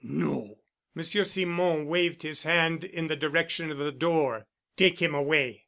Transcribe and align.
"No." 0.03 0.57
Monsieur 0.95 1.23
Simon 1.23 1.85
waved 1.85 2.23
his 2.23 2.41
hand 2.41 2.83
in 2.83 3.05
the 3.05 3.15
direction 3.15 3.69
of 3.69 3.77
the 3.77 3.91
door. 3.91 4.47
"Take 4.75 4.99
him 4.99 5.13
away. 5.13 5.59